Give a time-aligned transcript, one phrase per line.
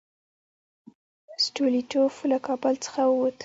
[1.45, 3.37] سټولیټوف له کابل څخه ووت.